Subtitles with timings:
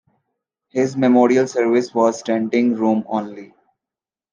[0.69, 3.53] His memorial service was standing room only.